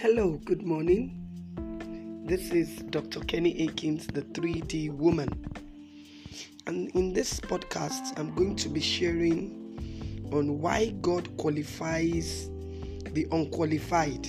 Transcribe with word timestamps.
Hello, 0.00 0.40
good 0.44 0.62
morning. 0.62 2.22
This 2.24 2.52
is 2.52 2.76
Dr. 2.90 3.18
Kenny 3.18 3.66
Akins, 3.66 4.06
the 4.06 4.22
3D 4.22 4.92
woman. 4.92 5.28
And 6.68 6.88
in 6.90 7.12
this 7.12 7.40
podcast, 7.40 8.16
I'm 8.16 8.32
going 8.36 8.54
to 8.58 8.68
be 8.68 8.78
sharing 8.78 10.30
on 10.32 10.60
why 10.60 10.90
God 11.00 11.36
qualifies 11.36 12.48
the 13.10 13.26
unqualified. 13.32 14.28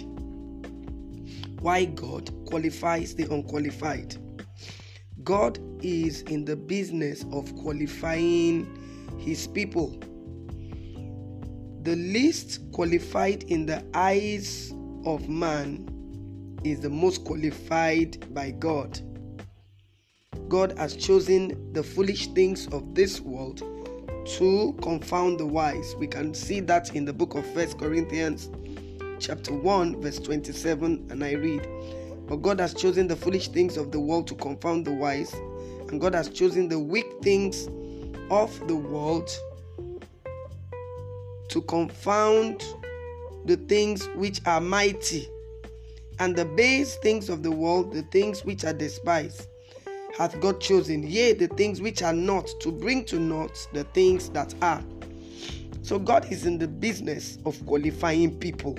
Why 1.59 1.85
God 1.85 2.31
qualifies 2.47 3.13
the 3.13 3.31
unqualified. 3.31 4.17
God 5.23 5.59
is 5.83 6.23
in 6.23 6.45
the 6.45 6.55
business 6.55 7.25
of 7.31 7.55
qualifying 7.57 8.65
his 9.19 9.45
people. 9.45 9.99
The 11.83 11.95
least 11.95 12.59
qualified 12.71 13.43
in 13.43 13.67
the 13.67 13.85
eyes 13.93 14.73
of 15.05 15.29
man 15.29 16.59
is 16.63 16.79
the 16.81 16.89
most 16.89 17.23
qualified 17.23 18.33
by 18.33 18.51
God. 18.51 18.99
God 20.47 20.77
has 20.77 20.95
chosen 20.95 21.73
the 21.73 21.83
foolish 21.83 22.27
things 22.27 22.67
of 22.67 22.95
this 22.95 23.21
world 23.21 23.59
to 24.25 24.75
confound 24.81 25.39
the 25.39 25.45
wise. 25.45 25.95
We 25.97 26.07
can 26.07 26.33
see 26.33 26.59
that 26.61 26.95
in 26.95 27.05
the 27.05 27.13
book 27.13 27.35
of 27.35 27.45
First 27.53 27.77
Corinthians 27.77 28.49
chapter 29.19 29.53
1 29.53 30.01
verse 30.01 30.19
27 30.19 31.07
and 31.09 31.23
I 31.23 31.33
read, 31.33 31.67
"But 32.27 32.37
God 32.37 32.59
has 32.59 32.73
chosen 32.73 33.07
the 33.07 33.15
foolish 33.15 33.49
things 33.49 33.77
of 33.77 33.91
the 33.91 33.99
world 33.99 34.27
to 34.27 34.35
confound 34.35 34.85
the 34.85 34.93
wise, 34.93 35.33
and 35.89 35.99
God 35.99 36.13
has 36.13 36.29
chosen 36.29 36.67
the 36.67 36.79
weak 36.79 37.07
things 37.21 37.67
of 38.29 38.67
the 38.67 38.75
world 38.75 39.29
to 41.49 41.61
confound 41.61 42.63
the 43.49 43.57
things 43.57 44.05
which 44.09 44.39
are 44.45 44.61
mighty, 44.61 45.27
and 46.19 46.35
the 46.35 46.45
base 46.45 46.97
things 46.97 47.29
of 47.29 47.41
the 47.41 47.49
world, 47.49 47.91
the 47.91 48.03
things 48.03 48.45
which 48.45 48.63
are 48.63 48.73
despised, 48.73 49.47
hath 50.15 50.39
God 50.39 50.61
chosen, 50.61 51.01
yea, 51.01 51.33
the 51.33 51.47
things 51.47 51.81
which 51.81 52.03
are 52.03 52.13
not, 52.13 52.47
to 52.59 52.71
bring 52.71 53.03
to 53.05 53.17
naught 53.17 53.67
the 53.73 53.85
things 53.85 54.29
that 54.29 54.53
are. 54.61 54.83
So 55.81 55.97
God 55.97 56.31
is 56.31 56.45
in 56.45 56.59
the 56.59 56.67
business 56.67 57.39
of 57.43 57.65
qualifying 57.65 58.37
people. 58.37 58.77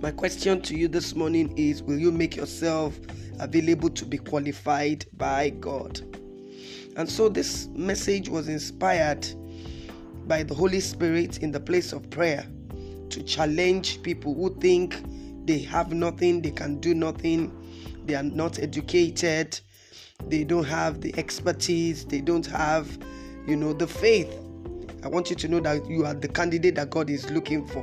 My 0.00 0.12
question 0.12 0.62
to 0.62 0.74
you 0.74 0.88
this 0.88 1.14
morning 1.14 1.52
is 1.58 1.82
Will 1.82 1.98
you 1.98 2.10
make 2.10 2.36
yourself 2.36 2.98
available 3.38 3.90
to 3.90 4.06
be 4.06 4.16
qualified 4.16 5.04
by 5.18 5.50
God? 5.50 6.00
And 6.96 7.06
so 7.06 7.28
this 7.28 7.66
message 7.74 8.30
was 8.30 8.48
inspired 8.48 9.26
by 10.26 10.42
the 10.42 10.54
Holy 10.54 10.80
Spirit 10.80 11.40
in 11.42 11.50
the 11.50 11.60
place 11.60 11.92
of 11.92 12.08
prayer 12.08 12.46
to 13.10 13.22
challenge 13.22 14.02
people 14.02 14.34
who 14.34 14.54
think 14.60 15.02
they 15.46 15.58
have 15.58 15.92
nothing, 15.92 16.42
they 16.42 16.50
can 16.50 16.78
do 16.80 16.94
nothing, 16.94 17.52
they 18.04 18.14
are 18.14 18.22
not 18.22 18.58
educated, 18.58 19.58
they 20.28 20.44
don't 20.44 20.64
have 20.64 21.00
the 21.00 21.16
expertise, 21.18 22.04
they 22.04 22.20
don't 22.20 22.46
have, 22.46 22.98
you 23.46 23.56
know, 23.56 23.72
the 23.72 23.86
faith. 23.86 24.32
I 25.04 25.08
want 25.08 25.30
you 25.30 25.36
to 25.36 25.48
know 25.48 25.60
that 25.60 25.86
you 25.88 26.04
are 26.04 26.14
the 26.14 26.28
candidate 26.28 26.74
that 26.76 26.90
God 26.90 27.10
is 27.10 27.30
looking 27.30 27.66
for. 27.66 27.82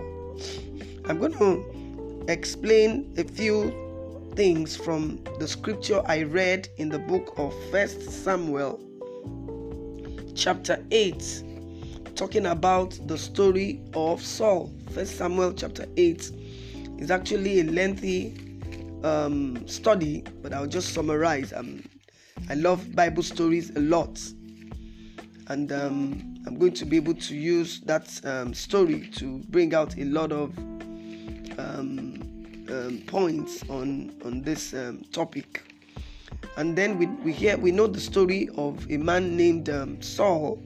I'm 1.05 1.19
going 1.19 1.33
to 1.33 2.25
explain 2.31 3.13
a 3.17 3.23
few 3.23 4.31
things 4.35 4.75
from 4.75 5.23
the 5.39 5.47
scripture 5.47 6.01
I 6.05 6.23
read 6.23 6.67
in 6.77 6.89
the 6.89 6.99
book 6.99 7.33
of 7.37 7.53
First 7.71 8.01
Samuel 8.09 8.79
chapter 10.35 10.83
8 10.91 11.43
talking 12.23 12.45
about 12.45 12.97
the 13.05 13.17
story 13.17 13.81
of 13.95 14.23
Saul. 14.23 14.71
First 14.91 15.17
Samuel 15.17 15.51
chapter 15.51 15.85
8 15.97 16.31
is 16.97 17.11
actually 17.11 17.59
a 17.59 17.65
lengthy 17.65 18.33
um, 19.03 19.67
study, 19.67 20.23
but 20.41 20.53
I'll 20.53 20.65
just 20.65 20.93
summarize. 20.93 21.51
Um, 21.51 21.83
I 22.49 22.53
love 22.53 22.95
Bible 22.95 23.23
stories 23.23 23.71
a 23.71 23.81
lot, 23.81 24.21
and 25.47 25.69
um, 25.73 26.41
I'm 26.47 26.57
going 26.57 26.71
to 26.75 26.85
be 26.85 26.95
able 26.95 27.15
to 27.15 27.35
use 27.35 27.81
that 27.81 28.21
um, 28.23 28.53
story 28.53 29.09
to 29.15 29.39
bring 29.49 29.73
out 29.75 29.97
a 29.97 30.05
lot 30.05 30.31
of 30.31 30.57
um, 31.57 32.65
um, 32.69 33.03
points 33.05 33.69
on 33.69 34.15
on 34.23 34.43
this 34.43 34.73
topic. 35.11 35.61
And 36.55 36.77
then 36.77 36.97
we, 36.97 37.07
we 37.07 37.33
hear 37.33 37.57
we 37.57 37.73
know 37.73 37.87
the 37.87 37.99
story 37.99 38.47
of 38.55 38.89
a 38.89 38.95
man 38.95 39.35
named 39.35 39.69
Saul 40.01 40.57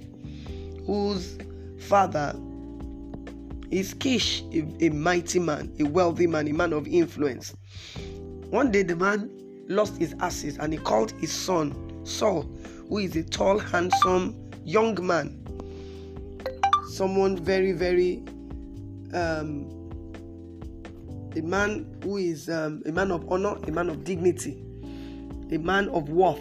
whose 0.86 1.38
father 1.88 2.36
is 3.72 3.94
Kish, 3.94 4.44
a, 4.54 4.66
a, 4.86 4.90
mighty 4.90 5.40
man, 5.40 5.74
a 5.80 5.84
wealthy 5.84 6.28
man, 6.28 6.48
a 6.48 6.54
man 6.54 6.74
of 6.74 6.86
influence. 6.88 7.56
One 8.50 8.72
day 8.72 8.84
the 8.84 8.96
man 8.96 9.30
lost 9.68 9.98
his 9.98 10.14
asses 10.20 10.58
and 10.58 10.74
he 10.74 10.80
called 10.80 11.12
his 11.12 11.32
son 11.32 11.74
Saul, 12.06 12.44
who 12.90 12.98
is 13.00 13.16
a 13.16 13.24
tall, 13.24 13.58
handsome 13.60 14.36
young 14.64 14.98
man. 15.06 15.44
Someone 16.90 17.38
very, 17.38 17.72
very, 17.72 18.24
um, 19.14 19.74
a 21.36 21.42
man 21.42 21.98
who 22.04 22.18
is 22.18 22.50
um, 22.50 22.82
a 22.86 22.92
man 22.92 23.12
of 23.12 23.30
honor, 23.32 23.56
a 23.68 23.72
man 23.72 23.90
of 23.90 24.04
dignity, 24.04 24.62
a 25.52 25.58
man 25.58 25.88
of 25.90 26.10
worth. 26.10 26.40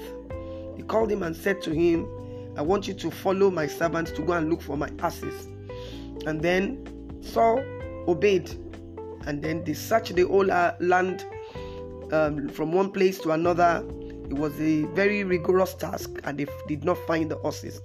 He 0.76 0.82
called 0.82 1.10
him 1.10 1.22
and 1.22 1.36
said 1.36 1.62
to 1.62 1.70
him, 1.72 2.06
I 2.56 2.62
want 2.62 2.88
you 2.88 2.94
to 2.94 3.10
follow 3.10 3.50
my 3.50 3.66
servants 3.66 4.10
to 4.12 4.22
go 4.22 4.32
and 4.32 4.50
look 4.50 4.62
for 4.62 4.76
my 4.76 4.90
asses. 5.00 5.46
And 6.26 6.42
then 6.42 6.86
Saul 7.22 7.62
obeyed. 8.08 8.50
And 9.26 9.42
then 9.42 9.64
they 9.64 9.74
searched 9.74 10.14
the 10.14 10.22
whole 10.22 10.46
land 10.46 11.24
um, 12.12 12.48
from 12.48 12.72
one 12.72 12.90
place 12.90 13.18
to 13.20 13.32
another. 13.32 13.84
It 14.28 14.34
was 14.34 14.58
a 14.60 14.84
very 14.86 15.24
rigorous 15.24 15.74
task, 15.74 16.10
and 16.24 16.38
they 16.38 16.46
did 16.66 16.84
not 16.84 16.98
find 17.06 17.30
the 17.30 17.36
horses. 17.36 17.80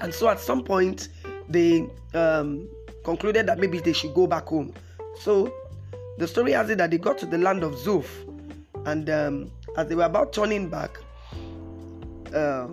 And 0.00 0.14
so 0.14 0.28
at 0.28 0.38
some 0.40 0.62
point, 0.62 1.08
they 1.48 1.86
um, 2.14 2.68
concluded 3.04 3.46
that 3.46 3.58
maybe 3.58 3.80
they 3.80 3.92
should 3.92 4.14
go 4.14 4.26
back 4.26 4.46
home. 4.46 4.72
So 5.20 5.52
the 6.18 6.26
story 6.28 6.52
has 6.52 6.70
it 6.70 6.78
that 6.78 6.90
they 6.90 6.98
got 6.98 7.18
to 7.18 7.26
the 7.26 7.38
land 7.38 7.62
of 7.62 7.72
Zuph, 7.72 8.08
and 8.86 9.10
um, 9.10 9.50
as 9.76 9.88
they 9.88 9.94
were 9.94 10.04
about 10.04 10.32
turning 10.32 10.68
back, 10.68 10.98
uh, 12.34 12.68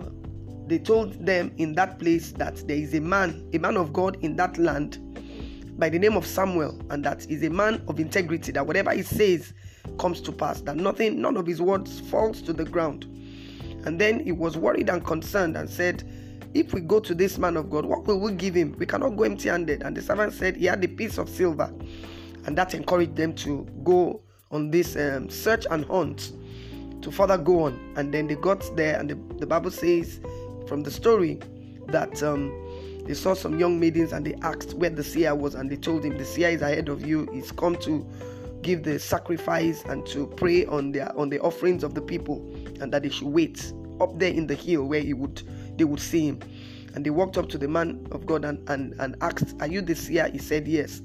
they 0.66 0.78
told 0.78 1.24
them 1.24 1.52
in 1.58 1.74
that 1.74 1.98
place 1.98 2.32
that 2.32 2.56
there 2.66 2.76
is 2.76 2.94
a 2.94 3.00
man, 3.00 3.48
a 3.52 3.58
man 3.58 3.76
of 3.76 3.92
God 3.92 4.16
in 4.22 4.36
that 4.36 4.58
land 4.58 5.00
by 5.78 5.88
the 5.88 5.98
name 5.98 6.16
of 6.16 6.26
Samuel, 6.26 6.80
and 6.90 7.04
that 7.04 7.28
is 7.30 7.42
a 7.42 7.50
man 7.50 7.82
of 7.86 8.00
integrity, 8.00 8.50
that 8.52 8.66
whatever 8.66 8.92
he 8.92 9.02
says 9.02 9.52
comes 9.98 10.20
to 10.22 10.32
pass, 10.32 10.62
that 10.62 10.76
nothing, 10.76 11.20
none 11.20 11.36
of 11.36 11.46
his 11.46 11.60
words 11.60 12.00
falls 12.00 12.40
to 12.42 12.52
the 12.52 12.64
ground. 12.64 13.04
And 13.84 14.00
then 14.00 14.20
he 14.24 14.32
was 14.32 14.56
worried 14.56 14.88
and 14.88 15.04
concerned 15.04 15.56
and 15.56 15.68
said, 15.68 16.02
If 16.54 16.72
we 16.72 16.80
go 16.80 16.98
to 17.00 17.14
this 17.14 17.38
man 17.38 17.56
of 17.56 17.70
God, 17.70 17.84
what 17.84 18.04
will 18.06 18.18
we 18.18 18.32
give 18.32 18.54
him? 18.54 18.74
We 18.78 18.86
cannot 18.86 19.10
go 19.10 19.24
empty 19.24 19.48
handed. 19.48 19.82
And 19.82 19.96
the 19.96 20.02
servant 20.02 20.32
said 20.32 20.56
he 20.56 20.64
had 20.64 20.82
a 20.82 20.88
piece 20.88 21.18
of 21.18 21.28
silver. 21.28 21.72
And 22.46 22.56
that 22.58 22.74
encouraged 22.74 23.14
them 23.14 23.34
to 23.36 23.64
go 23.84 24.22
on 24.50 24.70
this 24.70 24.96
um, 24.96 25.28
search 25.28 25.66
and 25.70 25.84
hunt 25.84 26.32
to 27.02 27.12
further 27.12 27.38
go 27.38 27.64
on. 27.64 27.94
And 27.96 28.12
then 28.12 28.26
they 28.26 28.34
got 28.34 28.64
there, 28.76 28.98
and 28.98 29.10
the, 29.10 29.36
the 29.38 29.46
Bible 29.46 29.70
says 29.70 30.20
from 30.66 30.82
the 30.82 30.90
story 30.90 31.38
that 31.88 32.22
um, 32.22 32.52
they 33.06 33.14
saw 33.14 33.34
some 33.34 33.58
young 33.58 33.78
maidens 33.78 34.12
and 34.12 34.26
they 34.26 34.34
asked 34.42 34.74
where 34.74 34.90
the 34.90 35.04
seer 35.04 35.34
was, 35.34 35.54
and 35.54 35.70
they 35.70 35.76
told 35.76 36.04
him 36.04 36.18
the 36.18 36.24
seer 36.24 36.48
is 36.48 36.62
ahead 36.62 36.88
of 36.88 37.06
you. 37.06 37.28
He's 37.32 37.52
come 37.52 37.76
to 37.76 38.06
give 38.62 38.82
the 38.82 38.98
sacrifice 38.98 39.84
and 39.84 40.04
to 40.06 40.26
pray 40.26 40.66
on 40.66 40.92
their 40.92 41.16
on 41.16 41.28
the 41.28 41.38
offerings 41.40 41.84
of 41.84 41.94
the 41.94 42.02
people, 42.02 42.38
and 42.80 42.92
that 42.92 43.02
they 43.02 43.10
should 43.10 43.28
wait 43.28 43.72
up 44.00 44.18
there 44.18 44.32
in 44.32 44.46
the 44.46 44.54
hill 44.54 44.84
where 44.84 45.00
he 45.00 45.14
would 45.14 45.42
they 45.78 45.84
would 45.84 46.00
see 46.00 46.26
him. 46.26 46.40
And 46.94 47.04
they 47.04 47.10
walked 47.10 47.36
up 47.36 47.50
to 47.50 47.58
the 47.58 47.68
man 47.68 48.08
of 48.10 48.24
God 48.24 48.44
and, 48.46 48.66
and, 48.70 48.94
and 48.98 49.16
asked, 49.20 49.54
Are 49.60 49.66
you 49.66 49.82
the 49.82 49.94
seer? 49.94 50.30
He 50.32 50.38
said, 50.38 50.66
Yes. 50.66 51.02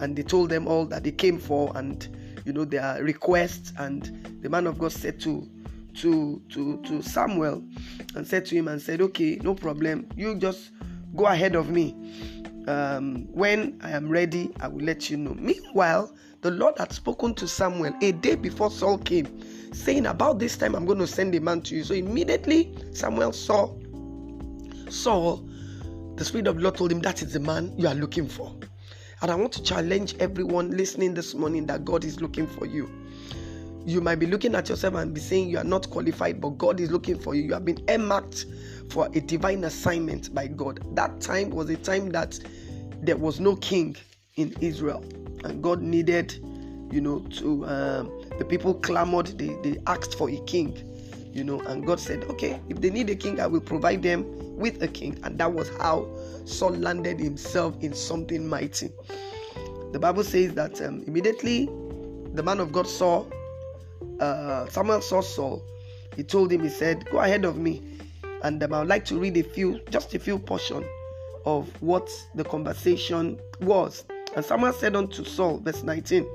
And 0.00 0.14
they 0.16 0.22
told 0.22 0.50
them 0.50 0.68
all 0.68 0.86
that 0.86 1.02
they 1.02 1.10
came 1.10 1.38
for 1.38 1.72
and 1.76 2.06
you 2.44 2.52
know 2.52 2.64
their 2.64 3.02
requests. 3.02 3.72
And 3.76 4.38
the 4.40 4.48
man 4.48 4.68
of 4.68 4.78
God 4.78 4.92
said 4.92 5.20
to 5.22 5.48
to 5.94 6.40
to 6.50 6.78
to 6.82 7.02
Samuel 7.02 7.62
and 8.14 8.26
said 8.26 8.46
to 8.46 8.56
him 8.56 8.68
and 8.68 8.80
said, 8.80 9.00
"Okay, 9.00 9.38
no 9.42 9.54
problem. 9.54 10.08
You 10.16 10.34
just 10.36 10.70
go 11.14 11.26
ahead 11.26 11.54
of 11.54 11.70
me. 11.70 11.94
Um, 12.66 13.26
when 13.32 13.80
I 13.82 13.90
am 13.90 14.08
ready, 14.08 14.50
I 14.60 14.68
will 14.68 14.84
let 14.84 15.10
you 15.10 15.16
know." 15.16 15.34
Meanwhile, 15.34 16.14
the 16.40 16.50
Lord 16.50 16.78
had 16.78 16.92
spoken 16.92 17.34
to 17.34 17.48
Samuel 17.48 17.94
a 18.00 18.12
day 18.12 18.34
before 18.34 18.70
Saul 18.70 18.98
came, 18.98 19.28
saying, 19.72 20.06
"About 20.06 20.38
this 20.38 20.56
time, 20.56 20.74
I'm 20.74 20.86
going 20.86 20.98
to 20.98 21.06
send 21.06 21.34
a 21.34 21.40
man 21.40 21.60
to 21.62 21.76
you." 21.76 21.84
So 21.84 21.94
immediately 21.94 22.74
Samuel 22.92 23.32
saw 23.32 23.74
Saul. 24.88 25.44
The 26.16 26.24
Spirit 26.24 26.46
of 26.46 26.56
the 26.56 26.62
Lord 26.62 26.76
told 26.76 26.92
him, 26.92 27.00
"That 27.00 27.22
is 27.22 27.32
the 27.32 27.40
man 27.40 27.72
you 27.76 27.88
are 27.88 27.94
looking 27.94 28.28
for." 28.28 28.54
And 29.22 29.30
I 29.30 29.34
want 29.36 29.52
to 29.52 29.62
challenge 29.62 30.16
everyone 30.18 30.76
listening 30.76 31.14
this 31.14 31.34
morning 31.34 31.66
that 31.66 31.84
God 31.84 32.04
is 32.04 32.20
looking 32.20 32.46
for 32.46 32.66
you 32.66 32.90
you 33.84 34.00
might 34.00 34.16
be 34.16 34.26
looking 34.26 34.54
at 34.54 34.68
yourself 34.68 34.94
and 34.94 35.12
be 35.14 35.20
saying 35.20 35.48
you 35.48 35.58
are 35.58 35.64
not 35.64 35.90
qualified, 35.90 36.40
but 36.40 36.50
God 36.58 36.80
is 36.80 36.90
looking 36.90 37.18
for 37.18 37.34
you. 37.34 37.42
You 37.42 37.54
have 37.54 37.64
been 37.64 37.82
earmarked 37.88 38.46
for 38.90 39.06
a 39.14 39.20
divine 39.20 39.64
assignment 39.64 40.34
by 40.34 40.46
God. 40.46 40.84
That 40.94 41.20
time 41.20 41.50
was 41.50 41.70
a 41.70 41.76
time 41.76 42.10
that 42.10 42.38
there 43.02 43.16
was 43.16 43.40
no 43.40 43.56
king 43.56 43.96
in 44.36 44.54
Israel, 44.60 45.04
and 45.44 45.62
God 45.62 45.82
needed 45.82 46.38
you 46.92 47.00
know, 47.00 47.20
to 47.20 47.66
um, 47.66 48.12
the 48.38 48.44
people 48.44 48.74
clamored, 48.74 49.26
they, 49.38 49.56
they 49.62 49.78
asked 49.86 50.16
for 50.16 50.28
a 50.28 50.36
king, 50.40 50.76
you 51.32 51.42
know, 51.42 51.58
and 51.60 51.86
God 51.86 51.98
said, 51.98 52.24
okay, 52.24 52.60
if 52.68 52.80
they 52.82 52.90
need 52.90 53.08
a 53.08 53.16
king, 53.16 53.40
I 53.40 53.46
will 53.46 53.62
provide 53.62 54.02
them 54.02 54.24
with 54.56 54.82
a 54.82 54.88
king. 54.88 55.18
And 55.24 55.38
that 55.38 55.50
was 55.50 55.70
how 55.78 56.06
Saul 56.44 56.72
landed 56.72 57.18
himself 57.18 57.74
in 57.82 57.94
something 57.94 58.46
mighty. 58.46 58.90
The 59.92 59.98
Bible 59.98 60.22
says 60.22 60.52
that 60.54 60.80
um, 60.82 61.02
immediately 61.06 61.66
the 62.34 62.42
man 62.42 62.60
of 62.60 62.72
God 62.72 62.86
saw 62.86 63.24
uh, 64.20 64.68
Samuel 64.68 65.00
saw 65.00 65.20
Saul. 65.20 65.62
He 66.16 66.22
told 66.22 66.52
him, 66.52 66.62
he 66.62 66.68
said, 66.68 67.08
Go 67.10 67.18
ahead 67.18 67.44
of 67.44 67.56
me. 67.56 67.82
And 68.42 68.62
um, 68.62 68.74
I 68.74 68.80
would 68.80 68.88
like 68.88 69.04
to 69.06 69.18
read 69.18 69.36
a 69.36 69.42
few, 69.42 69.80
just 69.90 70.14
a 70.14 70.18
few 70.18 70.38
portion 70.38 70.84
of 71.46 71.70
what 71.82 72.08
the 72.34 72.44
conversation 72.44 73.38
was. 73.60 74.04
And 74.34 74.44
Samuel 74.44 74.72
said 74.72 74.96
unto 74.96 75.24
Saul, 75.24 75.58
verse 75.58 75.82
19, 75.82 76.26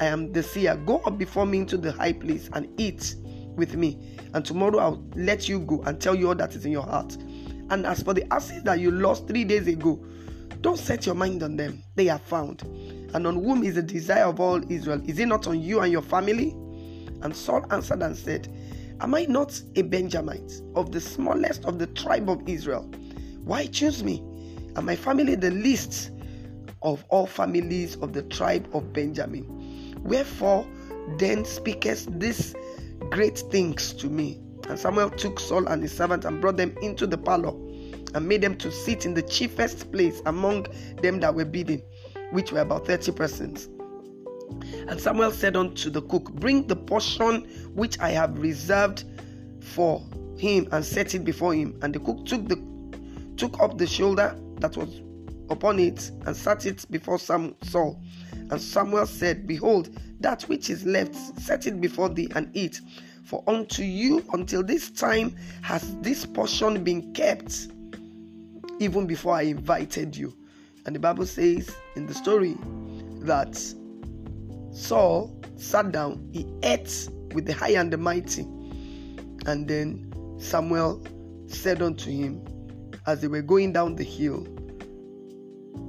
I 0.00 0.06
am 0.06 0.32
the 0.32 0.42
seer. 0.42 0.76
Go 0.76 0.98
up 1.00 1.18
before 1.18 1.46
me 1.46 1.58
into 1.58 1.76
the 1.76 1.92
high 1.92 2.12
place 2.12 2.48
and 2.52 2.68
eat 2.80 3.14
with 3.54 3.74
me. 3.74 4.16
And 4.34 4.44
tomorrow 4.44 4.78
I'll 4.78 5.04
let 5.14 5.48
you 5.48 5.60
go 5.60 5.82
and 5.82 6.00
tell 6.00 6.14
you 6.14 6.28
all 6.28 6.34
that 6.34 6.54
is 6.54 6.64
in 6.64 6.72
your 6.72 6.84
heart. 6.84 7.16
And 7.70 7.86
as 7.86 8.02
for 8.02 8.14
the 8.14 8.32
asses 8.32 8.62
that 8.64 8.80
you 8.80 8.90
lost 8.90 9.26
three 9.26 9.44
days 9.44 9.66
ago, 9.66 10.02
don't 10.60 10.78
set 10.78 11.06
your 11.06 11.14
mind 11.14 11.42
on 11.42 11.56
them. 11.56 11.82
They 11.94 12.08
are 12.08 12.18
found. 12.18 12.62
And 13.14 13.26
on 13.26 13.36
whom 13.42 13.62
is 13.62 13.74
the 13.74 13.82
desire 13.82 14.24
of 14.24 14.40
all 14.40 14.60
Israel? 14.70 15.00
Is 15.06 15.18
it 15.18 15.26
not 15.26 15.46
on 15.46 15.60
you 15.60 15.80
and 15.80 15.92
your 15.92 16.02
family? 16.02 16.56
And 17.22 17.34
Saul 17.34 17.64
answered 17.70 18.02
and 18.02 18.16
said, 18.16 18.48
Am 19.00 19.14
I 19.14 19.26
not 19.26 19.60
a 19.76 19.82
Benjamite 19.82 20.60
of 20.74 20.90
the 20.92 21.00
smallest 21.00 21.64
of 21.64 21.78
the 21.78 21.86
tribe 21.88 22.28
of 22.28 22.48
Israel? 22.48 22.90
Why 23.44 23.66
choose 23.66 24.02
me? 24.02 24.18
And 24.76 24.84
my 24.84 24.96
family 24.96 25.34
the 25.34 25.50
least 25.50 26.10
of 26.82 27.04
all 27.08 27.26
families 27.26 27.96
of 27.96 28.12
the 28.12 28.22
tribe 28.22 28.68
of 28.72 28.92
Benjamin. 28.92 29.94
Wherefore 30.02 30.66
then 31.18 31.44
speakest 31.44 32.18
these 32.18 32.54
great 33.10 33.38
things 33.50 33.92
to 33.94 34.08
me? 34.08 34.40
And 34.68 34.78
Samuel 34.78 35.10
took 35.10 35.40
Saul 35.40 35.66
and 35.68 35.82
his 35.82 35.96
servant 35.96 36.24
and 36.24 36.40
brought 36.40 36.56
them 36.56 36.76
into 36.82 37.06
the 37.06 37.18
parlor 37.18 37.54
and 38.14 38.28
made 38.28 38.42
them 38.42 38.56
to 38.58 38.70
sit 38.70 39.06
in 39.06 39.14
the 39.14 39.22
chiefest 39.22 39.90
place 39.92 40.20
among 40.26 40.66
them 41.02 41.20
that 41.20 41.34
were 41.34 41.44
bidding, 41.44 41.82
which 42.32 42.52
were 42.52 42.60
about 42.60 42.86
30 42.86 43.12
persons. 43.12 43.68
And 44.88 45.00
Samuel 45.00 45.30
said 45.30 45.56
unto 45.56 45.90
the 45.90 46.02
cook, 46.02 46.32
Bring 46.32 46.66
the 46.66 46.76
portion 46.76 47.42
which 47.74 47.98
I 48.00 48.10
have 48.10 48.38
reserved 48.38 49.04
for 49.60 50.04
him 50.36 50.68
and 50.72 50.84
set 50.84 51.14
it 51.14 51.24
before 51.24 51.54
him. 51.54 51.78
And 51.82 51.94
the 51.94 52.00
cook 52.00 52.26
took 52.26 52.48
the 52.48 52.56
took 53.36 53.60
up 53.60 53.78
the 53.78 53.86
shoulder 53.86 54.36
that 54.56 54.76
was 54.76 55.00
upon 55.50 55.78
it 55.78 56.10
and 56.26 56.36
sat 56.36 56.66
it 56.66 56.84
before 56.90 57.18
Saul. 57.18 58.00
And 58.32 58.60
Samuel 58.60 59.06
said, 59.06 59.46
Behold, 59.46 59.90
that 60.20 60.42
which 60.42 60.70
is 60.70 60.84
left, 60.84 61.14
set 61.40 61.66
it 61.66 61.80
before 61.80 62.08
thee 62.08 62.28
and 62.34 62.50
eat. 62.54 62.80
For 63.24 63.44
unto 63.46 63.82
you 63.82 64.24
until 64.32 64.62
this 64.62 64.90
time 64.90 65.36
has 65.62 65.96
this 65.98 66.24
portion 66.24 66.82
been 66.82 67.12
kept, 67.12 67.68
even 68.78 69.06
before 69.06 69.34
I 69.34 69.42
invited 69.42 70.16
you. 70.16 70.34
And 70.86 70.94
the 70.96 71.00
Bible 71.00 71.26
says 71.26 71.70
in 71.94 72.06
the 72.06 72.14
story 72.14 72.56
that 73.20 73.62
Saul 74.78 75.36
sat 75.56 75.90
down, 75.90 76.30
he 76.32 76.46
ate 76.62 77.08
with 77.34 77.46
the 77.46 77.52
high 77.52 77.72
and 77.72 77.92
the 77.92 77.98
mighty. 77.98 78.42
And 79.44 79.66
then 79.66 80.36
Samuel 80.38 81.04
said 81.46 81.82
unto 81.82 82.10
him, 82.10 82.44
as 83.06 83.20
they 83.20 83.26
were 83.26 83.42
going 83.42 83.72
down 83.72 83.96
the 83.96 84.04
hill, 84.04 84.46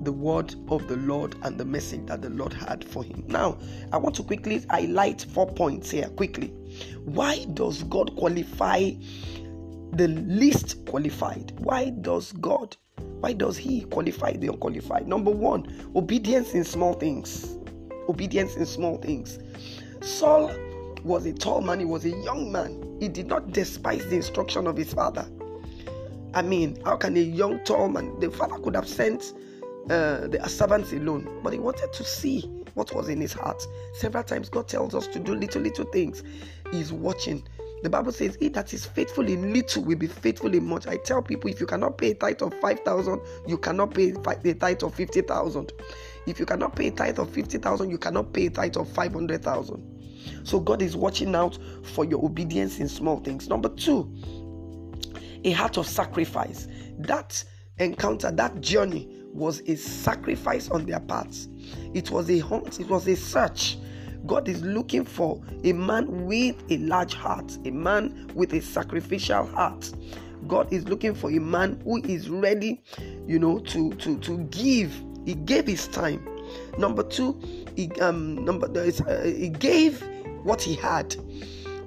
the 0.01 0.11
word 0.11 0.55
of 0.69 0.87
the 0.87 0.95
Lord 0.97 1.35
and 1.43 1.57
the 1.59 1.65
message 1.65 2.07
that 2.07 2.23
the 2.23 2.31
Lord 2.31 2.51
had 2.51 2.83
for 2.83 3.03
him. 3.03 3.23
Now, 3.27 3.59
I 3.91 3.97
want 3.97 4.15
to 4.15 4.23
quickly 4.23 4.65
highlight 4.69 5.21
four 5.21 5.45
points 5.45 5.91
here 5.91 6.09
quickly. 6.09 6.47
Why 7.05 7.45
does 7.53 7.83
God 7.83 8.15
qualify 8.15 8.91
the 9.91 10.07
least 10.07 10.83
qualified? 10.87 11.53
Why 11.59 11.91
does 11.91 12.31
God, 12.33 12.75
why 13.19 13.33
does 13.33 13.57
He 13.57 13.81
qualify 13.81 14.33
the 14.33 14.47
unqualified? 14.47 15.07
Number 15.07 15.31
one, 15.31 15.91
obedience 15.95 16.53
in 16.53 16.63
small 16.63 16.93
things 16.93 17.58
obedience 18.09 18.55
in 18.55 18.65
small 18.65 18.97
things. 18.97 19.39
Saul 20.01 20.53
was 21.03 21.25
a 21.25 21.33
tall 21.33 21.61
man, 21.61 21.79
he 21.79 21.85
was 21.85 22.05
a 22.05 22.09
young 22.09 22.51
man. 22.51 22.97
He 22.99 23.07
did 23.07 23.27
not 23.27 23.53
despise 23.53 24.05
the 24.07 24.17
instruction 24.17 24.67
of 24.67 24.75
his 24.75 24.93
father. 24.93 25.29
I 26.33 26.41
mean, 26.41 26.79
how 26.83 26.97
can 26.97 27.15
a 27.15 27.21
young, 27.21 27.63
tall 27.63 27.89
man, 27.89 28.19
the 28.19 28.29
father 28.29 28.57
could 28.59 28.75
have 28.75 28.87
sent 28.87 29.33
uh, 29.89 30.27
the 30.27 30.39
servants 30.47 30.91
alone, 30.91 31.39
but 31.43 31.53
he 31.53 31.59
wanted 31.59 31.91
to 31.93 32.03
see 32.03 32.41
what 32.75 32.93
was 32.93 33.09
in 33.09 33.19
his 33.19 33.33
heart. 33.33 33.65
Several 33.93 34.23
times, 34.23 34.49
God 34.49 34.67
tells 34.67 34.93
us 34.93 35.07
to 35.07 35.19
do 35.19 35.33
little, 35.33 35.61
little 35.61 35.85
things. 35.85 36.23
He's 36.71 36.93
watching. 36.93 37.43
The 37.81 37.89
Bible 37.89 38.11
says, 38.11 38.37
He 38.39 38.49
that 38.49 38.73
is 38.73 38.85
faithful 38.85 39.27
in 39.27 39.53
little 39.53 39.83
will 39.83 39.97
be 39.97 40.07
faithful 40.07 40.53
in 40.53 40.65
much. 40.65 40.85
I 40.85 40.97
tell 40.97 41.21
people, 41.21 41.49
if 41.49 41.59
you 41.59 41.65
cannot 41.65 41.97
pay 41.97 42.11
a 42.11 42.15
tithe 42.15 42.41
of 42.41 42.53
5,000, 42.59 43.21
you 43.47 43.57
cannot 43.57 43.93
pay 43.93 44.11
a 44.11 44.53
tithe 44.53 44.83
of 44.83 44.93
50,000. 44.93 45.73
If 46.29 46.39
you 46.39 46.45
cannot 46.45 46.75
pay 46.75 46.87
a 46.87 46.91
tithe 46.91 47.19
of 47.19 47.29
50,000, 47.31 47.89
you 47.89 47.97
cannot 47.97 48.33
pay 48.33 48.47
a 48.47 48.49
tithe 48.49 48.77
of 48.77 48.87
500,000. 48.89 49.99
So 50.43 50.59
God 50.59 50.81
is 50.81 50.95
watching 50.95 51.35
out 51.35 51.57
for 51.83 52.05
your 52.05 52.23
obedience 52.23 52.79
in 52.79 52.87
small 52.87 53.19
things. 53.19 53.49
Number 53.49 53.69
two, 53.69 54.13
a 55.43 55.51
heart 55.51 55.77
of 55.77 55.87
sacrifice. 55.87 56.67
That 56.99 57.43
encounter, 57.77 58.31
that 58.31 58.61
journey 58.61 59.09
was 59.33 59.61
a 59.67 59.75
sacrifice 59.75 60.69
on 60.69 60.85
their 60.85 60.99
parts. 60.99 61.47
It 61.93 62.11
was 62.11 62.29
a 62.29 62.39
hunt, 62.39 62.79
it 62.79 62.89
was 62.89 63.07
a 63.07 63.15
search. 63.15 63.77
God 64.25 64.49
is 64.49 64.61
looking 64.61 65.05
for 65.05 65.41
a 65.63 65.71
man 65.71 66.25
with 66.25 66.61
a 66.69 66.77
large 66.79 67.13
heart, 67.13 67.57
a 67.65 67.71
man 67.71 68.29
with 68.35 68.53
a 68.53 68.61
sacrificial 68.61 69.45
heart. 69.45 69.91
God 70.47 70.71
is 70.73 70.87
looking 70.87 71.13
for 71.13 71.31
a 71.31 71.39
man 71.39 71.79
who 71.83 72.01
is 72.03 72.29
ready, 72.29 72.83
you 73.27 73.39
know, 73.39 73.59
to 73.59 73.91
to 73.95 74.17
to 74.19 74.37
give 74.45 74.93
he 75.25 75.35
gave 75.35 75.67
his 75.67 75.87
time. 75.87 76.27
Number 76.77 77.03
two, 77.03 77.39
he 77.75 77.91
um 78.01 78.43
number 78.45 78.67
uh, 78.67 79.23
he 79.23 79.49
gave 79.49 80.01
what 80.43 80.61
he 80.61 80.75
had. 80.75 81.15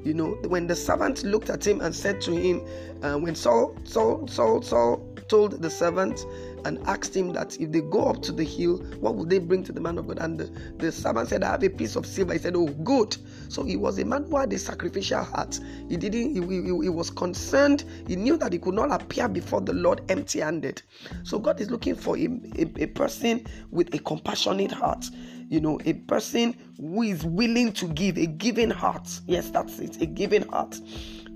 You 0.05 0.15
know, 0.15 0.31
when 0.49 0.67
the 0.67 0.75
servant 0.75 1.23
looked 1.23 1.49
at 1.49 1.65
him 1.67 1.81
and 1.81 1.95
said 1.95 2.21
to 2.23 2.33
him, 2.33 2.61
uh, 3.03 3.17
when 3.19 3.37
Saul, 3.37 3.77
Saul, 3.85 4.27
Saul, 4.27 4.61
Saul 4.61 5.07
told 5.29 5.63
the 5.63 5.71
servant 5.71 6.27
and 6.65 6.79
asked 6.87 7.15
him 7.17 7.33
that 7.35 7.59
if 7.61 7.71
they 7.71 7.81
go 7.81 8.09
up 8.09 8.23
to 8.23 8.33
the 8.33 8.45
hill, 8.45 8.79
what 9.01 9.15
would 9.15 9.31
they 9.31 9.39
bring 9.39 9.63
to 9.65 9.73
the 9.73 9.81
man 9.81 9.99
of 9.99 10.09
God? 10.09 10.19
And 10.19 10.39
the, 10.39 10.45
the 10.79 10.91
servant 10.91 11.29
said, 11.29 11.45
I 11.45 11.53
have 11.53 11.63
a 11.63 11.69
piece 11.71 11.95
of 11.97 12.05
silver. 12.05 12.33
He 12.33 12.39
said, 12.41 12.57
Oh, 12.57 12.67
good. 12.67 13.17
So 13.53 13.63
he 13.65 13.77
was 13.77 13.99
a 13.99 14.05
man 14.05 14.25
who 14.25 14.39
had 14.39 14.53
a 14.53 14.59
sacrificial 14.59 15.23
heart. 15.23 15.61
He 15.89 15.97
didn't, 15.97 16.35
he, 16.35 16.41
he, 16.41 16.63
he 16.63 16.89
was 16.89 17.11
concerned. 17.11 17.85
He 18.09 18.17
knew 18.17 18.37
that 18.39 18.53
he 18.53 18.59
could 18.59 18.75
not 18.75 18.91
appear 18.91 19.29
before 19.29 19.61
the 19.61 19.75
Lord 19.75 20.01
empty 20.09 20.41
handed. 20.41 20.83
So 21.23 21.39
God 21.39 21.61
is 21.61 21.71
looking 21.71 21.95
for 21.95 22.17
a, 22.17 22.27
a, 22.59 22.83
a 22.83 22.87
person 22.87 23.47
with 23.71 23.95
a 23.95 23.99
compassionate 23.99 24.73
heart 24.73 25.07
you 25.49 25.61
know, 25.61 25.79
a 25.85 25.93
person 25.93 26.57
who 26.81 27.03
is 27.03 27.27
willing 27.27 27.73
to 27.75 27.87
give, 27.89 28.17
a 28.17 28.25
giving 28.25 28.71
heart. 28.71 29.07
Yes, 29.27 29.51
that's 29.51 29.81
it, 29.81 30.01
a 30.01 30.07
giving 30.07 30.49
heart. 30.49 30.81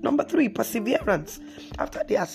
Number 0.01 0.23
three, 0.23 0.49
perseverance. 0.49 1.39
After 1.77 2.03
they 2.03 2.15
had 2.15 2.29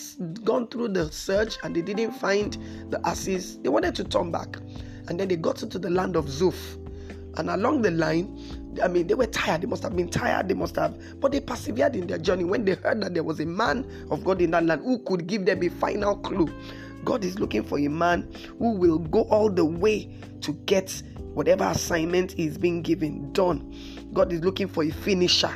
gone 0.44 0.68
through 0.68 0.88
the 0.88 1.10
search 1.10 1.58
and 1.64 1.74
they 1.74 1.82
didn't 1.82 2.12
find 2.12 2.56
the 2.90 3.04
asses, 3.04 3.58
they 3.58 3.68
wanted 3.68 3.96
to 3.96 4.04
turn 4.04 4.30
back. 4.30 4.58
And 5.08 5.18
then 5.18 5.26
they 5.26 5.34
got 5.34 5.60
into 5.64 5.80
the 5.80 5.90
land 5.90 6.14
of 6.14 6.26
Zuph. 6.26 6.78
And 7.36 7.50
along 7.50 7.82
the 7.82 7.90
line, 7.90 8.38
I 8.82 8.88
mean, 8.88 9.06
they 9.06 9.14
were 9.14 9.26
tired. 9.26 9.62
They 9.62 9.66
must 9.66 9.82
have 9.82 9.96
been 9.96 10.08
tired. 10.08 10.48
They 10.48 10.54
must 10.54 10.76
have, 10.76 11.20
but 11.20 11.32
they 11.32 11.40
persevered 11.40 11.96
in 11.96 12.06
their 12.06 12.18
journey 12.18 12.44
when 12.44 12.64
they 12.64 12.74
heard 12.74 13.02
that 13.02 13.14
there 13.14 13.22
was 13.22 13.40
a 13.40 13.46
man 13.46 13.84
of 14.10 14.24
God 14.24 14.40
in 14.40 14.52
that 14.52 14.64
land 14.64 14.82
who 14.82 14.98
could 15.00 15.26
give 15.26 15.46
them 15.46 15.62
a 15.62 15.68
final 15.68 16.16
clue. 16.16 16.48
God 17.04 17.24
is 17.24 17.38
looking 17.38 17.64
for 17.64 17.78
a 17.78 17.88
man 17.88 18.30
who 18.58 18.72
will 18.72 18.98
go 18.98 19.22
all 19.22 19.50
the 19.50 19.64
way 19.64 20.16
to 20.42 20.52
get 20.52 21.02
whatever 21.34 21.64
assignment 21.64 22.38
is 22.38 22.58
being 22.58 22.82
given 22.82 23.32
done. 23.32 23.74
God 24.12 24.32
is 24.32 24.42
looking 24.42 24.68
for 24.68 24.84
a 24.84 24.90
finisher. 24.90 25.52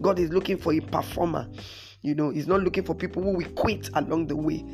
God 0.00 0.18
is 0.18 0.30
looking 0.30 0.56
for 0.56 0.72
a 0.72 0.80
performer. 0.80 1.48
You 2.02 2.14
know, 2.14 2.30
He's 2.30 2.46
not 2.46 2.62
looking 2.62 2.84
for 2.84 2.94
people 2.94 3.22
who 3.22 3.32
will 3.32 3.50
quit 3.50 3.90
along 3.94 4.28
the 4.28 4.36
way. 4.36 4.64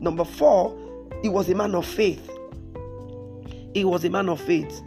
Number 0.00 0.24
four, 0.24 0.76
he 1.22 1.28
was 1.28 1.48
a 1.48 1.54
man 1.54 1.74
of 1.74 1.86
faith. 1.86 2.28
He 3.74 3.84
was 3.84 4.04
a 4.04 4.10
man 4.10 4.28
of 4.28 4.40
faith. 4.40 4.82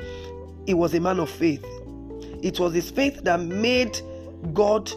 He 0.68 0.74
was 0.74 0.94
a 0.94 1.00
man 1.00 1.20
of 1.20 1.30
faith. 1.30 1.66
It 2.46 2.60
was 2.60 2.74
his 2.74 2.92
faith 2.92 3.24
that 3.24 3.42
made 3.42 4.00
God, 4.54 4.92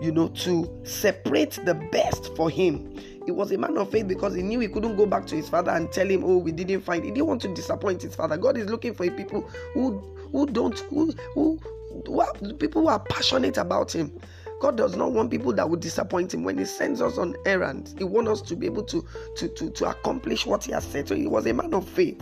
you 0.00 0.12
know, 0.12 0.28
to 0.28 0.80
separate 0.84 1.58
the 1.64 1.74
best 1.90 2.34
for 2.36 2.50
him 2.50 2.94
he 3.26 3.32
was 3.32 3.52
a 3.52 3.58
man 3.58 3.76
of 3.76 3.90
faith 3.90 4.08
because 4.08 4.34
he 4.34 4.42
knew 4.42 4.60
he 4.60 4.68
couldn't 4.68 4.96
go 4.96 5.06
back 5.06 5.26
to 5.26 5.36
his 5.36 5.48
father 5.48 5.70
and 5.70 5.92
tell 5.92 6.08
him, 6.08 6.24
"Oh, 6.24 6.38
we 6.38 6.52
didn't 6.52 6.80
find." 6.80 7.04
He 7.04 7.10
didn't 7.10 7.26
want 7.28 7.42
to 7.42 7.54
disappoint 7.54 8.02
his 8.02 8.14
father. 8.14 8.36
God 8.36 8.56
is 8.56 8.68
looking 8.68 8.94
for 8.94 9.08
people 9.10 9.48
who 9.74 10.00
who 10.32 10.46
don't 10.46 10.78
who 10.80 11.12
who, 11.34 11.60
who 12.06 12.20
are, 12.20 12.32
people 12.58 12.82
who 12.82 12.88
are 12.88 12.98
passionate 12.98 13.56
about 13.56 13.92
Him. 13.92 14.18
God 14.60 14.76
does 14.76 14.96
not 14.96 15.12
want 15.12 15.30
people 15.30 15.52
that 15.54 15.70
would 15.70 15.80
disappoint 15.80 16.34
him 16.34 16.44
when 16.44 16.58
he 16.58 16.66
sends 16.66 17.00
us 17.00 17.16
on 17.16 17.34
errands. 17.46 17.94
He 17.96 18.04
wants 18.04 18.30
us 18.30 18.42
to 18.42 18.56
be 18.56 18.66
able 18.66 18.82
to, 18.82 19.02
to, 19.36 19.48
to, 19.48 19.70
to 19.70 19.88
accomplish 19.88 20.44
what 20.44 20.64
he 20.64 20.72
has 20.72 20.84
said. 20.84 21.08
So 21.08 21.14
he 21.14 21.26
was 21.26 21.46
a 21.46 21.54
man 21.54 21.72
of 21.72 21.88
faith. 21.88 22.20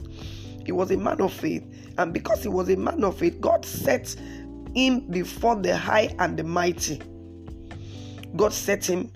He 0.65 0.71
was 0.71 0.93
a 0.93 0.97
man 0.97 1.21
of 1.21 1.33
faith. 1.33 1.65
And 1.99 2.13
because 2.13 2.45
he 2.45 2.49
was 2.49 2.69
a 2.69 2.77
man 2.77 3.03
of 3.03 3.19
faith, 3.19 3.41
God 3.41 3.65
set 3.65 4.15
him 4.75 5.11
before 5.11 5.57
the 5.57 5.77
high 5.77 6.15
and 6.19 6.37
the 6.37 6.45
mighty. 6.45 7.01
God 8.37 8.53
set 8.53 8.85
him 8.85 9.13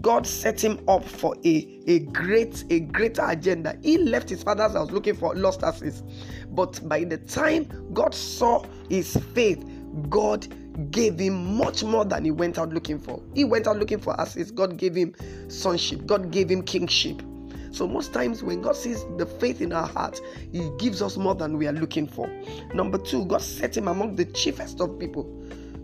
God 0.00 0.26
set 0.26 0.62
him 0.62 0.82
up 0.88 1.04
for 1.04 1.36
a, 1.44 1.82
a 1.86 2.00
great 2.00 2.64
a 2.70 2.80
greater 2.80 3.24
agenda. 3.24 3.78
He 3.82 3.98
left 3.98 4.28
his 4.28 4.42
father's 4.42 4.72
house 4.72 4.90
looking 4.90 5.14
for 5.14 5.34
lost 5.36 5.62
asses. 5.62 6.02
But 6.48 6.86
by 6.88 7.04
the 7.04 7.18
time 7.18 7.68
God 7.94 8.12
saw 8.12 8.64
his 8.90 9.16
faith, 9.32 9.64
God 10.10 10.48
gave 10.90 11.18
him 11.18 11.56
much 11.56 11.84
more 11.84 12.04
than 12.04 12.24
he 12.24 12.32
went 12.32 12.58
out 12.58 12.70
looking 12.70 12.98
for. 12.98 13.22
He 13.34 13.44
went 13.44 13.68
out 13.68 13.78
looking 13.78 14.00
for 14.00 14.20
asses. 14.20 14.50
God 14.50 14.76
gave 14.76 14.94
him 14.94 15.14
sonship. 15.48 16.04
God 16.04 16.32
gave 16.32 16.50
him 16.50 16.62
kingship. 16.62 17.22
So 17.76 17.86
most 17.86 18.14
times 18.14 18.42
when 18.42 18.62
God 18.62 18.74
sees 18.74 19.04
the 19.18 19.26
faith 19.26 19.60
in 19.60 19.70
our 19.70 19.86
heart, 19.86 20.18
He 20.50 20.70
gives 20.78 21.02
us 21.02 21.18
more 21.18 21.34
than 21.34 21.58
we 21.58 21.66
are 21.66 21.74
looking 21.74 22.06
for. 22.06 22.26
Number 22.72 22.96
two, 22.96 23.26
God 23.26 23.42
set 23.42 23.76
him 23.76 23.86
among 23.86 24.16
the 24.16 24.24
chiefest 24.24 24.80
of 24.80 24.98
people. 24.98 25.24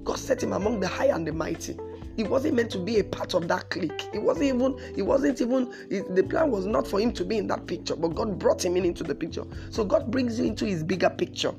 God 0.03 0.19
set 0.19 0.43
him 0.43 0.55
among 0.55 0.81
the 0.81 0.89
high 0.89 1.15
and 1.15 1.27
the 1.27 1.35
mighty. 1.35 1.77
He 2.17 2.25
wasn't 2.25 2.55
meant 2.55 2.71
to 2.73 2.79
be 2.79 2.99
a 2.99 3.05
part 3.05 3.35
of 3.35 3.49
that 3.49 3.71
clique. 3.71 4.09
It 4.13 4.23
wasn't 4.23 4.47
even. 4.47 4.79
It 4.97 5.03
wasn't 5.03 5.41
even. 5.41 5.73
It, 5.91 6.15
the 6.15 6.23
plan 6.23 6.51
was 6.51 6.67
not 6.67 6.87
for 6.87 7.01
him 7.01 7.13
to 7.13 7.25
be 7.25 7.39
in 7.39 7.47
that 7.49 7.67
picture, 7.67 7.97
but 7.97 8.15
God 8.15 8.39
brought 8.39 8.65
him 8.65 8.77
in 8.77 8.85
into 8.85 9.05
the 9.05 9.15
picture. 9.15 9.45
So 9.71 9.85
God 9.85 10.11
brings 10.11 10.39
you 10.39 10.47
into 10.47 10.67
His 10.67 10.83
bigger 10.83 11.11
picture, 11.11 11.53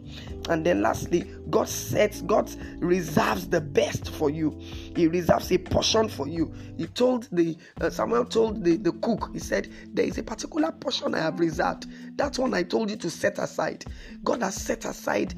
and 0.49 0.65
then 0.65 0.81
lastly, 0.81 1.25
God 1.49 1.67
sets. 1.67 2.21
God 2.21 2.51
reserves 2.79 3.47
the 3.47 3.61
best 3.61 4.09
for 4.11 4.29
you. 4.29 4.57
He 4.95 5.07
reserves 5.07 5.51
a 5.51 5.57
portion 5.57 6.09
for 6.09 6.27
you. 6.27 6.53
He 6.77 6.87
told 6.87 7.27
the 7.31 7.57
uh, 7.81 7.89
Samuel 7.89 8.25
told 8.25 8.63
the 8.63 8.77
the 8.77 8.91
cook. 8.93 9.29
He 9.33 9.39
said, 9.39 9.71
"There 9.93 10.05
is 10.05 10.17
a 10.17 10.23
particular 10.23 10.71
portion 10.71 11.15
I 11.15 11.19
have 11.19 11.39
reserved. 11.39 11.87
That 12.17 12.37
one 12.37 12.53
I 12.53 12.63
told 12.63 12.89
you 12.89 12.97
to 12.97 13.09
set 13.09 13.39
aside. 13.39 13.85
God 14.23 14.41
has 14.41 14.55
set 14.55 14.85
aside." 14.85 15.33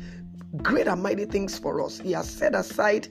Great 0.64 0.88
and 0.88 1.04
mighty 1.04 1.26
things 1.26 1.60
for 1.60 1.84
us. 1.84 2.00
He 2.00 2.14
has 2.14 2.30
set 2.30 2.56
aside 2.56 3.10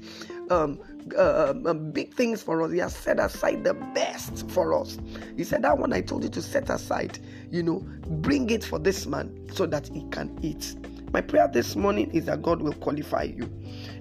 um, 0.51 0.79
uh, 1.17 1.55
um, 1.67 1.91
big 1.91 2.13
things 2.15 2.43
for 2.43 2.63
us. 2.63 2.73
He 2.73 2.79
has 2.79 2.95
set 2.95 3.19
aside 3.19 3.65
the 3.65 3.75
best 3.75 4.51
for 4.51 4.79
us. 4.79 4.99
He 5.37 5.45
said, 5.45 5.63
That 5.63 5.79
one 5.79 5.93
I 5.93 6.01
told 6.01 6.25
you 6.25 6.31
to 6.31 6.43
set 6.43 6.71
aside, 6.71 7.19
you 7.51 7.63
know, 7.63 7.81
bring 8.07 8.51
it 8.51 8.65
for 8.65 8.79
this 8.79 9.07
man 9.07 9.49
so 9.53 9.67
that 9.67 9.89
he 9.89 10.05
can 10.11 10.37
eat. 10.43 10.77
My 11.13 11.21
prayer 11.21 11.47
this 11.47 11.77
morning 11.77 12.11
is 12.13 12.25
that 12.25 12.43
God 12.43 12.61
will 12.61 12.73
qualify 12.73 13.23
you, 13.23 13.49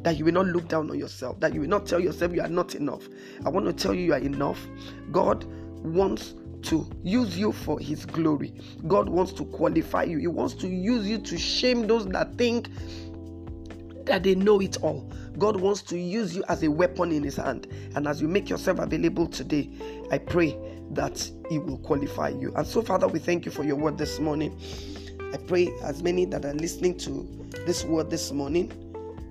that 0.02 0.18
you 0.18 0.26
will 0.26 0.32
not 0.32 0.48
look 0.48 0.68
down 0.68 0.90
on 0.90 0.98
yourself, 0.98 1.40
that 1.42 1.54
you 1.54 1.62
will 1.62 1.70
not 1.70 1.86
tell 1.86 2.00
yourself 2.00 2.34
you 2.34 2.42
are 2.42 2.48
not 2.48 2.74
enough. 2.74 3.08
I 3.46 3.50
want 3.50 3.68
to 3.68 3.74
tell 3.74 3.94
you 3.94 4.02
you 4.06 4.14
are 4.14 4.20
enough. 4.20 4.66
God 5.12 5.44
wants 5.84 6.34
to 6.64 6.90
use 7.04 7.38
you 7.38 7.52
for 7.52 7.80
his 7.80 8.06
glory. 8.06 8.54
God 8.88 9.10
wants 9.10 9.32
to 9.34 9.46
qualify 9.46 10.04
you. 10.04 10.18
He 10.18 10.28
wants 10.28 10.56
to 10.56 10.68
use 10.68 11.08
you 11.08 11.20
to 11.20 11.38
shame 11.38 11.86
those 11.86 12.08
that 12.08 12.36
think 12.36 12.70
that 14.06 14.24
they 14.24 14.36
know 14.36 14.60
it 14.60 14.78
all. 14.82 15.10
God 15.38 15.60
wants 15.60 15.82
to 15.84 15.98
use 15.98 16.36
you 16.36 16.44
as 16.50 16.64
a 16.64 16.70
weapon 16.70 17.12
in 17.12 17.24
His 17.24 17.38
hand. 17.38 17.68
And 17.96 18.08
as 18.08 18.22
you 18.22 18.28
make 18.28 18.50
yourself 18.50 18.80
available 18.80 19.28
today, 19.28 19.70
I 20.12 20.18
pray 20.18 20.58
that 20.92 21.30
He 21.50 21.60
will 21.60 21.78
qualify 21.80 22.30
you. 22.30 22.54
And 22.56 22.66
so, 22.68 22.82
Father, 22.82 23.08
we 23.08 23.20
thank 23.20 23.46
you 23.46 23.52
for 23.52 23.64
your 23.64 23.76
word 23.76 23.98
this 23.98 24.20
morning. 24.20 24.60
I 25.34 25.38
pray 25.38 25.74
as 25.84 26.04
many 26.04 26.26
that 26.26 26.46
are 26.46 26.54
listening 26.54 26.98
to 27.00 27.28
this 27.66 27.84
word 27.84 28.10
this 28.10 28.32
morning 28.32 28.72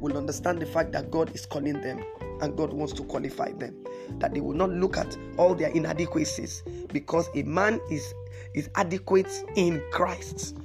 will 0.01 0.17
understand 0.17 0.61
the 0.61 0.67
fact 0.67 0.93
that 0.93 1.11
God 1.11 1.35
is 1.35 1.47
calling 1.47 1.81
them 1.81 2.05
and 2.41 2.57
God 2.57 2.73
wants 2.73 2.93
to 2.95 3.05
qualify 3.05 3.53
them. 3.53 3.77
That 4.19 4.35
they 4.35 4.41
will 4.41 4.55
not 4.55 4.71
look 4.71 4.97
at 4.97 5.17
all 5.39 5.55
their 5.55 5.71
inadequacies 5.71 6.63
because 6.93 7.29
a 7.37 7.45
man 7.45 7.81
is, 7.91 8.13
is 8.55 8.69
adequate 8.75 9.31
in 9.55 9.83
Christ. 9.93 10.59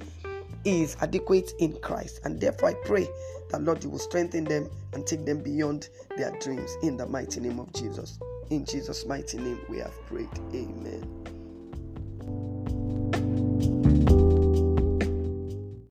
He 0.64 0.82
is 0.82 0.96
adequate 1.00 1.52
in 1.60 1.78
Christ. 1.80 2.20
And 2.24 2.40
therefore, 2.40 2.70
I 2.70 2.74
pray 2.84 3.08
that 3.50 3.62
Lord, 3.62 3.82
you 3.84 3.90
will 3.90 3.98
strengthen 3.98 4.44
them 4.44 4.68
and 4.92 5.06
take 5.06 5.24
them 5.24 5.42
beyond 5.42 5.88
their 6.16 6.30
dreams 6.40 6.76
in 6.82 6.96
the 6.96 7.06
mighty 7.06 7.40
name 7.40 7.58
of 7.58 7.72
Jesus. 7.72 8.18
In 8.50 8.64
Jesus' 8.64 9.06
mighty 9.06 9.38
name, 9.38 9.60
we 9.68 9.78
have 9.78 9.94
prayed. 10.06 10.28
Amen. 10.54 11.37